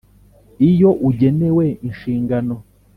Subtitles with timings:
[0.69, 2.55] Iyo ugenewe inshingano